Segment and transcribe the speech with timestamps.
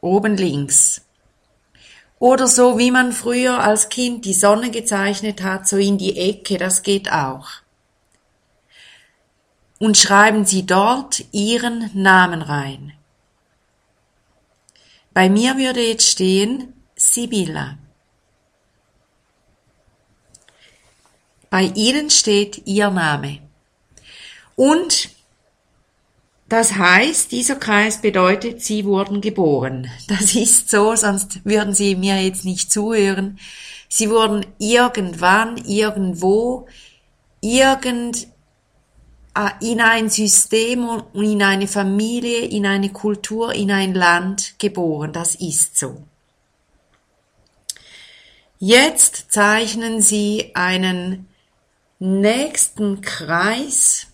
[0.00, 1.02] Oben links.
[2.18, 6.58] Oder so, wie man früher als Kind die Sonne gezeichnet hat, so in die Ecke,
[6.58, 7.48] das geht auch.
[9.78, 12.94] Und schreiben Sie dort Ihren Namen rein.
[15.12, 17.78] Bei mir würde jetzt stehen Sibylla.
[21.54, 23.38] Bei ihnen steht ihr Name.
[24.56, 25.10] Und
[26.48, 29.88] das heißt, dieser Kreis bedeutet, sie wurden geboren.
[30.08, 33.38] Das ist so, sonst würden sie mir jetzt nicht zuhören.
[33.88, 36.66] Sie wurden irgendwann, irgendwo,
[37.40, 38.26] irgend
[39.36, 45.12] äh, in ein System und in eine Familie, in eine Kultur, in ein Land geboren.
[45.12, 46.02] Das ist so.
[48.58, 51.28] Jetzt zeichnen Sie einen
[51.98, 54.08] nächsten Kreis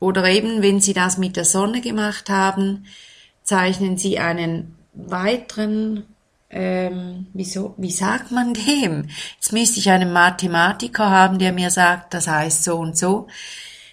[0.00, 2.86] oder eben, wenn Sie das mit der Sonne gemacht haben,
[3.42, 6.04] zeichnen Sie einen weiteren,
[6.50, 9.08] ähm, wieso, wie sagt man dem?
[9.36, 13.28] Jetzt müsste ich einen Mathematiker haben, der mir sagt, das heißt so und so.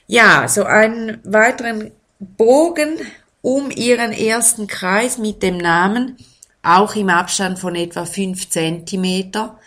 [0.08, 2.98] Ja, so einen weiteren Bogen
[3.42, 6.18] um Ihren ersten Kreis mit dem Namen,
[6.62, 9.58] auch im Abstand von etwa fünf Zentimeter,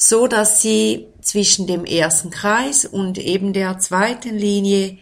[0.00, 4.96] so dass Sie zwischen dem ersten Kreis und eben der zweiten Linie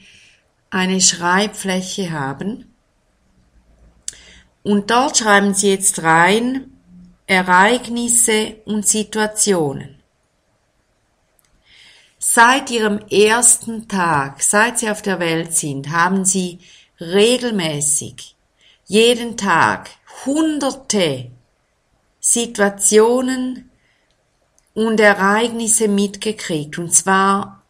[0.70, 2.74] eine Schreibfläche haben.
[4.62, 6.72] Und dort schreiben Sie jetzt rein
[7.26, 9.96] Ereignisse und Situationen.
[12.18, 16.58] Seit Ihrem ersten Tag, seit Sie auf der Welt sind, haben Sie
[17.00, 18.34] regelmäßig,
[18.86, 19.90] jeden Tag,
[20.24, 21.30] hunderte
[22.18, 23.70] Situationen,
[24.76, 27.62] und Ereignisse mitgekriegt, und zwar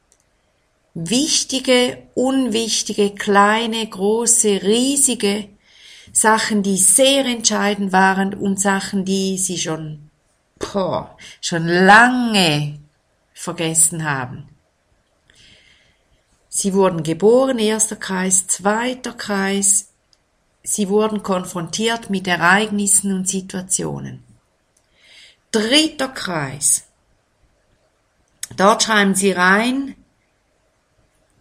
[0.92, 5.48] wichtige, unwichtige, kleine, große, riesige
[6.12, 10.10] Sachen, die sehr entscheidend waren und Sachen, die sie schon,
[10.58, 12.80] boah, schon lange
[13.32, 14.48] vergessen haben.
[16.48, 19.90] Sie wurden geboren, erster Kreis, zweiter Kreis.
[20.64, 24.24] Sie wurden konfrontiert mit Ereignissen und Situationen.
[25.52, 26.85] Dritter Kreis.
[28.54, 29.96] Dort schreiben Sie rein,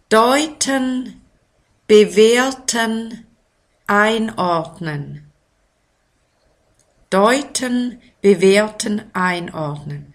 [0.08, 1.20] deuten,
[1.86, 3.26] bewerten,
[3.86, 5.30] einordnen.
[7.10, 10.14] Deuten, bewerten, einordnen.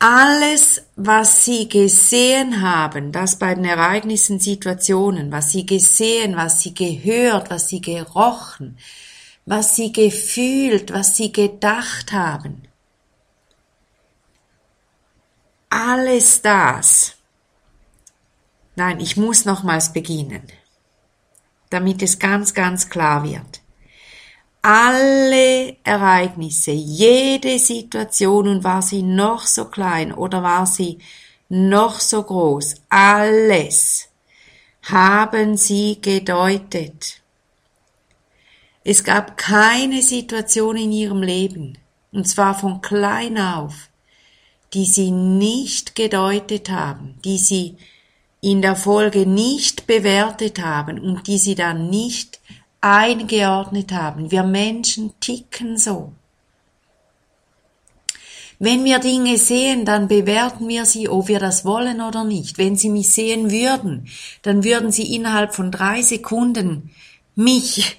[0.00, 6.72] Alles, was Sie gesehen haben, das bei den Ereignissen, Situationen, was Sie gesehen, was Sie
[6.72, 8.78] gehört, was Sie gerochen,
[9.44, 12.67] was Sie gefühlt, was Sie gedacht haben,
[15.70, 17.18] alles das
[18.78, 20.44] Nein, ich muss nochmals beginnen,
[21.68, 23.60] damit es ganz, ganz klar wird.
[24.62, 30.98] Alle Ereignisse, jede Situation und war sie noch so klein oder war sie
[31.48, 34.10] noch so groß, alles
[34.84, 37.20] haben sie gedeutet.
[38.84, 41.78] Es gab keine Situation in ihrem Leben,
[42.12, 43.88] und zwar von klein auf,
[44.74, 47.76] die sie nicht gedeutet haben, die sie
[48.40, 52.40] in der Folge nicht bewertet haben und die sie dann nicht
[52.80, 54.30] eingeordnet haben.
[54.30, 56.12] Wir Menschen ticken so.
[58.60, 62.58] Wenn wir Dinge sehen, dann bewerten wir sie, ob wir das wollen oder nicht.
[62.58, 64.08] Wenn Sie mich sehen würden,
[64.42, 66.90] dann würden Sie innerhalb von drei Sekunden
[67.36, 67.98] mich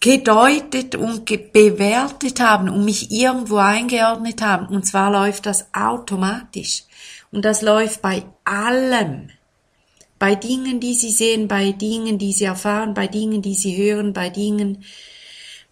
[0.00, 4.66] gedeutet und bewertet haben und mich irgendwo eingeordnet haben.
[4.66, 6.84] Und zwar läuft das automatisch.
[7.32, 9.30] Und das läuft bei allem.
[10.18, 14.12] Bei Dingen, die Sie sehen, bei Dingen, die Sie erfahren, bei Dingen, die Sie hören,
[14.12, 14.84] bei Dingen,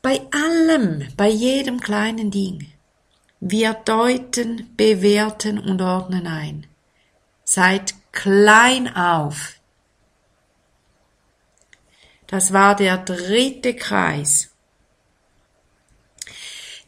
[0.03, 2.69] bei allem, bei jedem kleinen Ding.
[3.41, 6.67] Wir deuten, bewerten und ordnen ein.
[7.45, 9.55] Seit klein auf.
[12.27, 14.51] Das war der dritte Kreis.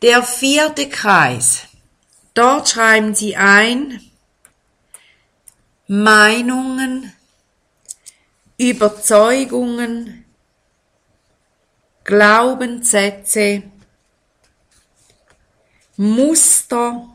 [0.03, 1.69] Der vierte Kreis.
[2.35, 4.01] Dort schreiben Sie ein
[5.87, 7.13] Meinungen,
[8.59, 10.25] Überzeugungen,
[12.05, 13.63] Glaubenssätze,
[15.97, 17.09] Muster,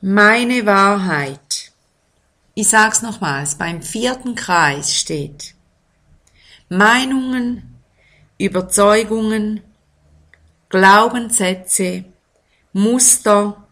[0.00, 1.45] meine Wahrheit.
[2.58, 5.54] Ich sag's nochmals, beim vierten Kreis steht
[6.70, 7.76] Meinungen,
[8.38, 9.60] Überzeugungen,
[10.70, 12.06] Glaubenssätze,
[12.72, 13.62] Muster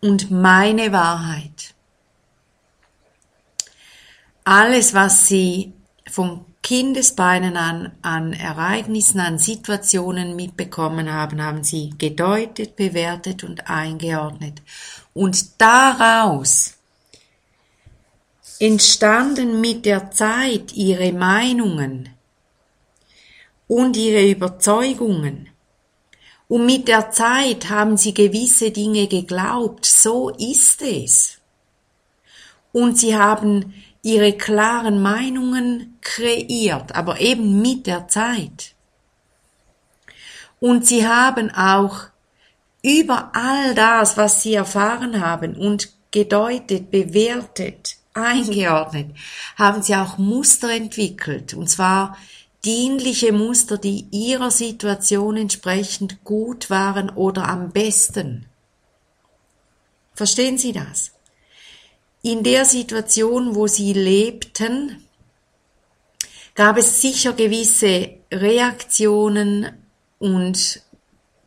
[0.00, 1.74] und meine Wahrheit.
[4.44, 5.74] Alles, was sie
[6.10, 14.62] von Kindesbeinen an, an Ereignissen, an Situationen mitbekommen haben, haben sie gedeutet, bewertet und eingeordnet.
[15.12, 16.75] Und daraus
[18.58, 22.10] entstanden mit der Zeit ihre Meinungen
[23.68, 25.48] und ihre Überzeugungen.
[26.48, 31.38] Und mit der Zeit haben sie gewisse Dinge geglaubt, so ist es.
[32.72, 38.74] Und sie haben ihre klaren Meinungen kreiert, aber eben mit der Zeit.
[40.60, 42.02] Und sie haben auch
[42.82, 49.14] über all das, was sie erfahren haben und gedeutet, bewertet, eingeordnet,
[49.56, 52.16] haben sie auch Muster entwickelt, und zwar
[52.64, 58.46] dienliche Muster, die ihrer Situation entsprechend gut waren oder am besten.
[60.14, 61.12] Verstehen Sie das?
[62.22, 65.06] In der Situation, wo sie lebten,
[66.54, 69.70] gab es sicher gewisse Reaktionen
[70.18, 70.82] und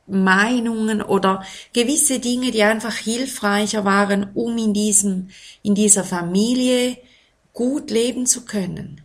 [0.09, 5.29] Meinungen oder gewisse Dinge, die einfach hilfreicher waren, um in diesem,
[5.63, 6.97] in dieser Familie
[7.53, 9.01] gut leben zu können.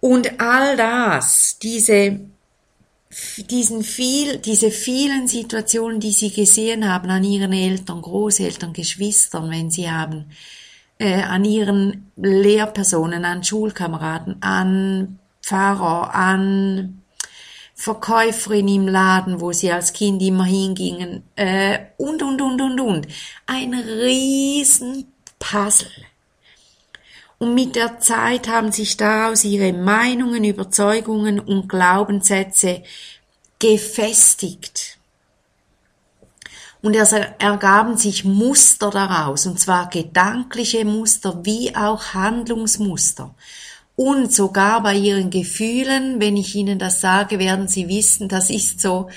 [0.00, 2.20] Und all das, diese
[3.50, 9.70] diesen viel, diese vielen Situationen, die sie gesehen haben an ihren Eltern, Großeltern, Geschwistern, wenn
[9.70, 10.26] sie haben,
[10.98, 17.02] äh, an ihren Lehrpersonen, an Schulkameraden, an Pfarrer, an
[17.74, 23.08] Verkäuferin im Laden, wo sie als Kind immer hingingen, äh, und, und, und, und, und.
[23.46, 25.90] Ein riesen Puzzle.
[27.38, 32.82] Und mit der Zeit haben sich daraus ihre Meinungen, Überzeugungen und Glaubenssätze
[33.58, 34.98] gefestigt.
[36.80, 43.34] Und es ergaben sich Muster daraus, und zwar gedankliche Muster wie auch Handlungsmuster.
[43.96, 48.80] Und sogar bei ihren Gefühlen, wenn ich Ihnen das sage, werden Sie wissen, das ist
[48.80, 49.08] so,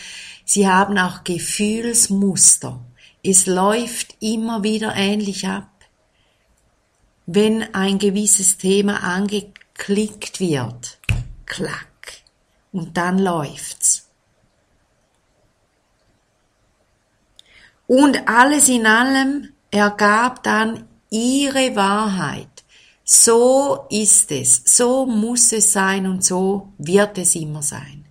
[0.46, 2.80] Sie haben auch Gefühlsmuster.
[3.24, 5.70] Es läuft immer wieder ähnlich ab
[7.28, 10.98] wenn ein gewisses Thema angeklickt wird.
[11.46, 11.86] Klack.
[12.72, 14.10] Und dann läuft's.
[17.86, 22.57] Und alles in allem ergab dann ihre Wahrheit.
[23.10, 28.08] So ist es, so muss es sein und so wird es immer sein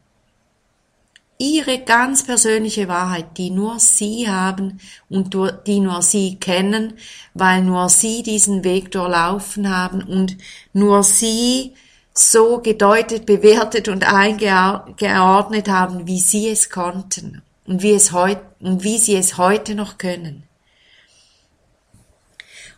[1.39, 5.37] ihre ganz persönliche Wahrheit, die nur sie haben und
[5.67, 6.95] die nur sie kennen,
[7.35, 10.37] weil nur sie diesen Weg durchlaufen haben und
[10.73, 11.75] nur sie
[12.15, 18.83] so gedeutet, bewertet und eingeordnet haben, wie sie es konnten und wie es heute und
[18.83, 20.45] wie sie es heute noch können.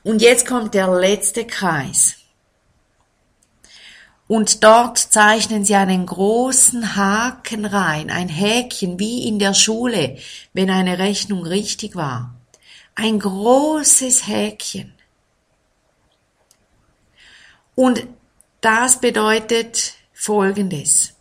[0.02, 2.16] Und jetzt kommt der letzte Kreis.
[4.28, 10.18] Und dort zeichnen sie einen großen Haken rein, ein Häkchen wie in der Schule,
[10.52, 12.34] wenn eine Rechnung richtig war.
[12.94, 14.92] Ein großes Häkchen.
[17.74, 18.06] Und
[18.60, 21.14] das bedeutet Folgendes.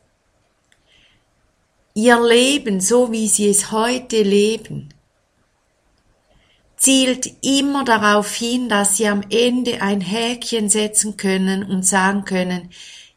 [1.93, 4.89] Ihr Leben, so wie Sie es heute leben,
[6.77, 12.69] zielt immer darauf hin, dass Sie am Ende ein Häkchen setzen können und sagen können,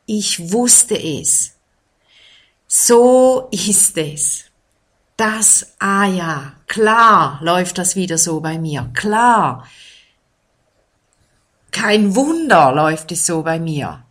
[0.06, 1.52] ich wusste es.
[2.66, 4.44] So ist es.
[5.16, 8.90] Das, ah ja, klar läuft das wieder so bei mir.
[8.94, 9.68] Klar.
[11.70, 14.02] Kein Wunder läuft es so bei mir.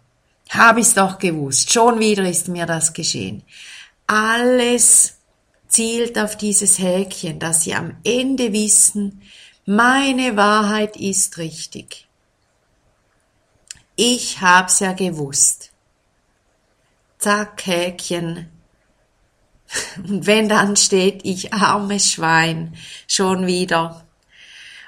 [0.50, 1.72] Hab ich's doch gewusst.
[1.74, 3.44] Schon wieder ist mir das geschehen.
[4.08, 5.18] Alles
[5.68, 9.22] zielt auf dieses Häkchen, dass sie am Ende wissen,
[9.70, 12.08] meine Wahrheit ist richtig.
[13.96, 15.72] Ich hab's ja gewusst.
[17.20, 18.50] Zack, Häkchen.
[19.98, 22.76] Und wenn dann steht, ich armes Schwein,
[23.08, 24.08] schon wieder.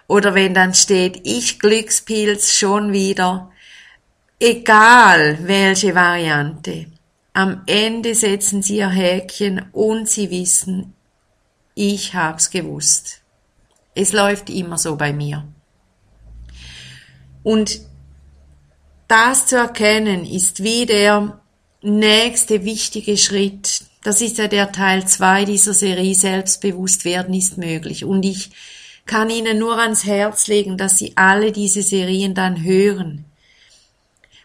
[0.08, 3.52] Oder wenn dann steht, ich Glückspilz, schon wieder
[4.40, 6.88] Egal welche Variante.
[7.34, 10.96] Am Ende setzen sie ihr Häkchen und sie wissen,
[11.76, 13.21] ich hab's gewusst.
[13.94, 15.48] Es läuft immer so bei mir.
[17.44, 17.82] Und
[19.08, 21.42] das zu erkennen ist wie der
[21.82, 23.84] nächste wichtige Schritt.
[24.04, 28.06] Das ist ja der Teil zwei dieser Serie Selbstbewusst werden ist möglich.
[28.06, 28.52] Und ich
[29.06, 33.26] kann Ihnen nur ans Herz legen, dass Sie alle diese Serien dann hören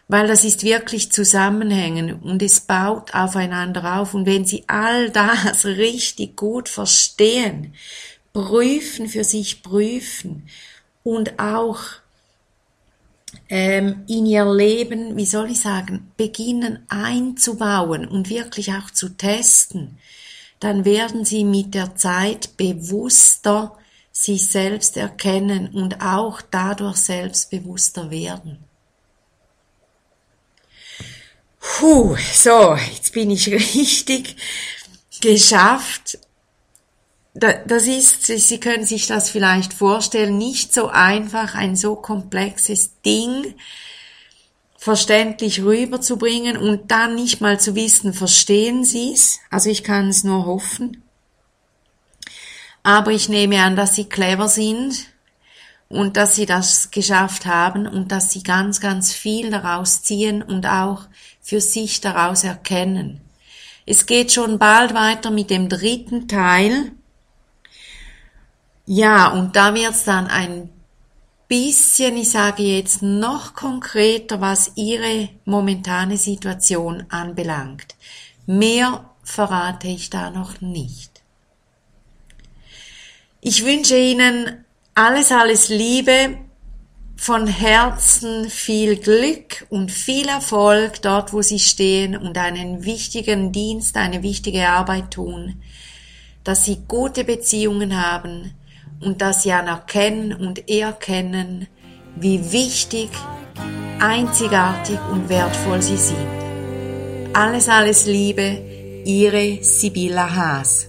[0.07, 4.13] weil das ist wirklich Zusammenhängen und es baut aufeinander auf.
[4.13, 7.73] Und wenn Sie all das richtig gut verstehen,
[8.37, 10.47] prüfen, für sich prüfen
[11.03, 11.79] und auch
[13.49, 19.97] ähm, in ihr Leben, wie soll ich sagen, beginnen einzubauen und wirklich auch zu testen,
[20.59, 23.75] dann werden Sie mit der Zeit bewusster
[24.11, 28.59] sich selbst erkennen und auch dadurch selbstbewusster werden.
[31.59, 34.35] Puh, so, jetzt bin ich richtig
[35.21, 36.19] geschafft.
[37.39, 43.55] Das ist, Sie können sich das vielleicht vorstellen, nicht so einfach, ein so komplexes Ding
[44.77, 49.39] verständlich rüberzubringen und dann nicht mal zu wissen, verstehen Sie es?
[49.49, 51.03] Also ich kann es nur hoffen.
[52.83, 55.07] Aber ich nehme an, dass Sie clever sind
[55.89, 60.65] und dass sie das geschafft haben und dass sie ganz, ganz viel daraus ziehen und
[60.65, 61.03] auch
[61.41, 63.21] für sich daraus erkennen.
[63.85, 66.91] Es geht schon bald weiter mit dem dritten Teil.
[68.89, 70.69] Ja, und da wird es dann ein
[71.49, 77.97] bisschen, ich sage jetzt noch konkreter, was Ihre momentane Situation anbelangt.
[78.45, 81.21] Mehr verrate ich da noch nicht.
[83.41, 84.63] Ich wünsche Ihnen
[84.95, 86.37] alles, alles Liebe,
[87.17, 93.97] von Herzen viel Glück und viel Erfolg dort, wo Sie stehen und einen wichtigen Dienst,
[93.97, 95.61] eine wichtige Arbeit tun,
[96.45, 98.53] dass Sie gute Beziehungen haben
[99.01, 101.67] und dass Sie anerkennen und erkennen,
[102.15, 103.09] wie wichtig,
[103.99, 106.27] einzigartig und wertvoll Sie sind.
[107.33, 110.87] Alles, alles Liebe, Ihre Sibylla Haas.